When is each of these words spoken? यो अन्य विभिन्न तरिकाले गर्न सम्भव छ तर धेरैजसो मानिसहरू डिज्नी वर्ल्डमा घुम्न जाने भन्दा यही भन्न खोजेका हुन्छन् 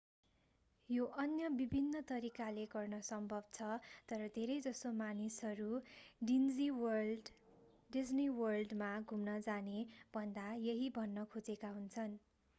यो 0.89 1.03
अन्य 1.23 1.47
विभिन्न 1.55 1.99
तरिकाले 2.07 2.61
गर्न 2.69 2.99
सम्भव 3.01 3.49
छ 3.57 3.67
तर 4.09 4.23
धेरैजसो 4.37 4.91
मानिसहरू 4.95 5.67
डिज्नी 6.29 8.27
वर्ल्डमा 8.31 8.89
घुम्न 9.05 9.37
जाने 9.41 9.85
भन्दा 10.13 10.47
यही 10.61 10.89
भन्न 10.95 11.25
खोजेका 11.33 11.71
हुन्छन् 11.71 12.17